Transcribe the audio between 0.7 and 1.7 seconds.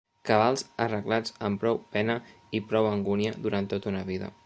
arreplegats amb